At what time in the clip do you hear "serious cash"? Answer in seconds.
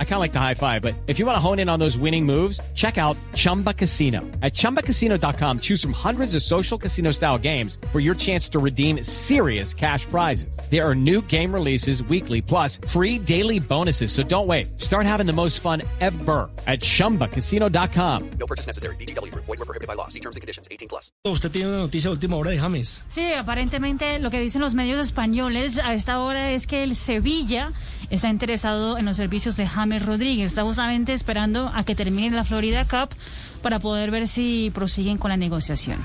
9.04-10.04